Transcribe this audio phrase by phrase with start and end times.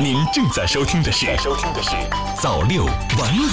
[0.00, 1.90] 您正在收听的是《收听的是
[2.40, 3.44] 早六晚五》。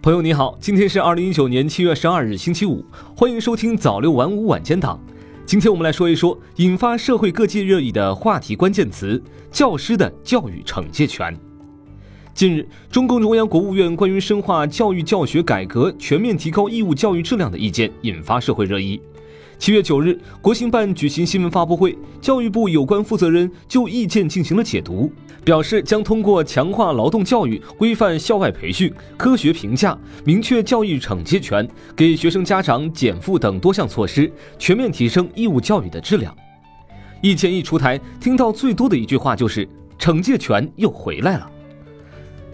[0.00, 2.84] 朋友你好，今天是二零一九年七月十二日星期五，
[3.16, 4.98] 欢迎收听早六晚五晚间档。
[5.44, 11.36] 今天我们来说一说引发社会各界热议的话题关键词——教师的教育惩戒权。
[12.32, 19.00] 近日，中共中央、国务院关于深化教育教学改革、全面提高义务教育质量的意见引发社会热议。
[19.58, 25.12] 七月九日，国新办举行新闻发布会，教育部有关负责人就意见进行了解读，
[25.44, 36.34] 表示将通过强化劳动教育、规范校外培训、科学评价、明确教育惩戒权、给学生家长减负等多项措施，全面提升义务教育的质量。
[37.20, 39.68] 意见一出台，听到最多的一句话就是
[39.98, 41.50] “惩戒权又回来了”。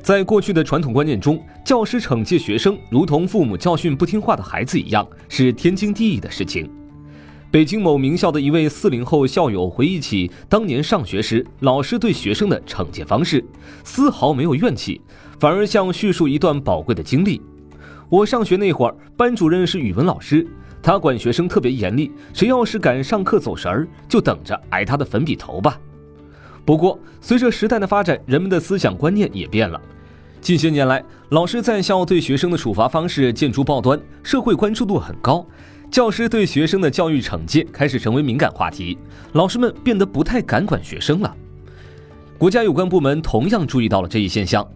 [0.02, 6.69] 在过去的传统观念中，教师惩戒学生如同父母教训不听话的孩子一样，是天经地义的事情。
[7.54, 13.44] 北京某名校的一位四零后校友回忆起当年上学时老师对学生的惩戒方式，
[13.84, 15.00] 丝毫没有怨气，
[15.38, 17.41] 反而像叙述一段宝贵的经历。
[18.08, 20.44] 我上学那会儿，班主任是语文老师，
[20.83, 25.78] 他管学生特别严厉，谁要是敢上课走神儿，就等着挨他的粉笔头吧。
[26.64, 29.80] 不过，随着时代的发展，人们的思想观念也变了。
[30.41, 35.46] 近些年来，老师在校对学生的处罚方式见诸报端，社会关注度很高。
[35.95, 38.98] 教师对学生的教育惩戒开始成为敏感话题，
[39.34, 41.33] 老师们变得不太敢管学生了。
[42.36, 44.69] 国家有关部门同样注意到了这一现象。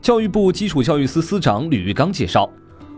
[0.00, 2.48] 教育部基础教育司司长吕玉刚介绍，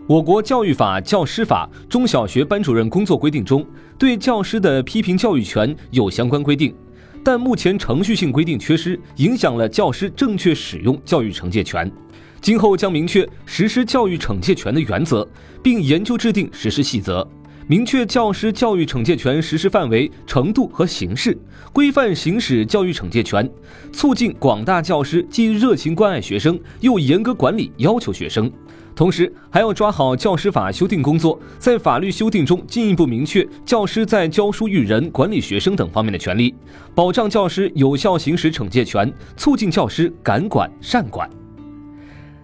[0.07, 3.67] 我国教育法、教师法、中小学班主任工作规定中，
[3.99, 6.73] 对教师的批评教育权有相关规定。
[7.21, 11.91] 但目前程序性规定缺失，影响了教师正确使用教育惩戒权。
[12.39, 15.27] 今后将明确实施教育惩戒权的原则，
[15.61, 17.27] 并研究制定实施细则，
[17.69, 21.37] 明确教师教育惩戒权实施范围、程度和形式，
[21.73, 23.49] 规范行使教育惩戒权，
[23.91, 28.49] 促进广大教师既热情关爱学生，又严格管理要求学生。
[28.95, 36.55] 同时，还要抓好教师法修订工作，在法律修订中进一步明确教师在教书育人、管理学生等方面的权利，
[36.95, 41.29] 保障教师有效行使惩戒权，促进教师敢管善管。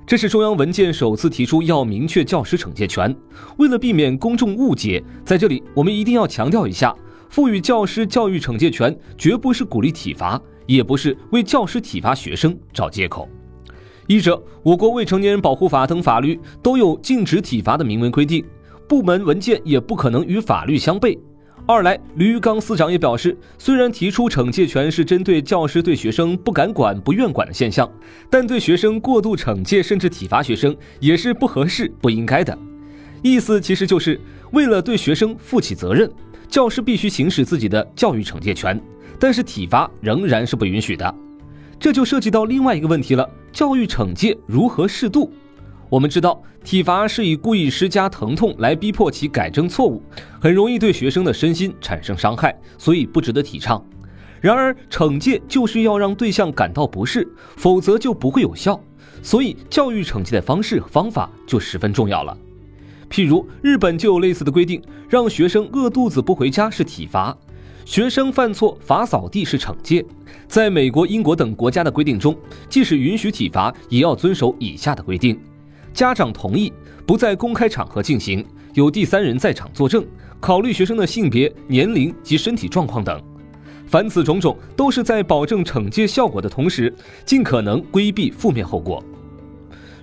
[0.06, 3.16] 这是中央文件首次提出要明确教师惩戒权。
[3.58, 6.94] 为了避免公众误解，在这里我们一定要强调一下：
[7.30, 13.30] 赋予教师教育惩戒权，绝不是鼓励体罚，也不是为教师体罚学生找借口。
[14.08, 18.44] 一者，我国未成年人保护法等法律都有禁止体罚的明文规定，
[18.90, 21.18] 部门文件也不可能与法律相悖。
[21.66, 27.90] 二来，吕刚司长也表示，虽然提出惩戒权是针对教师对学生不敢管、不愿管的现象，
[28.29, 32.57] 但对学生过度惩戒甚至体罚学生也是不合适、不应该的。
[33.22, 34.19] 意思其实就是
[34.52, 36.12] 为了对学生负起责任，
[36.50, 38.78] 教师必须行使自己的教育惩戒权，
[39.18, 41.16] 但是体罚仍然是不允许的。
[41.79, 45.31] 这就涉及到另外一个问题了：教育惩戒如何适度？
[45.94, 50.02] 我们知道，体罚是以故意施加疼痛来逼迫其改正错误，
[50.42, 53.80] 很容易对学生的身心产生伤害，所以不值得提倡。
[54.42, 58.84] 然而，惩戒就是要让对象感到不适，否则就不会有效。
[59.22, 62.36] 所以，教育惩戒的方式方法就十分重要了。
[63.08, 67.38] 譬如，日本就有类似的规定，让学生饿肚子不回家是体罚。
[67.86, 70.03] 学生犯错罚扫地是惩戒，
[70.48, 72.36] 在美国、英国等国家的规定中，
[72.68, 75.40] 即使允许体罚，也要遵守以下的规定：
[75.94, 76.74] 家长同意，
[77.06, 78.44] 不在公开场合进行，
[78.74, 80.04] 有第三人在场作证，
[80.40, 83.22] 考虑学生的性别、年龄及身体状况等。
[83.86, 86.92] 凡此种种，都是在保证惩戒效果的同时，
[87.26, 89.03] 尽可能规避负面后果。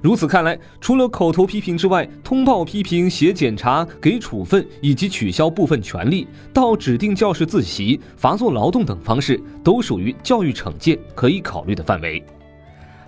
[0.01, 12.25] 如此看来，除了口头批评之外，通报批评、写检查、给处分以及取消部分权利，到指定教室自习、罚做劳动等方式，都属于教育惩戒可以考虑的范围。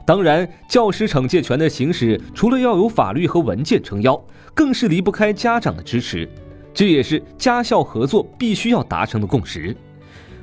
[0.04, 4.20] 当然，教师惩戒权的行使，除了要有法律和文件撑腰，
[4.52, 6.28] 更是离不开家长的支持，
[6.74, 9.76] 这也是家校合作必须要达成的共识。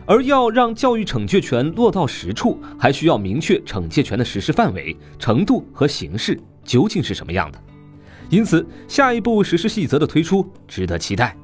[0.05, 7.61] 而要让教育惩戒权落到实处，还需要明确惩戒权的实施范围、程度和形式究竟是什么样的。
[8.29, 11.35] 因此，下一步实施细则的推出值得期待。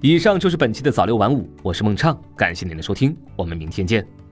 [0.00, 4.25] 以上就是本期的早六晚五，我是孟畅，感谢您的收听，我们明天见。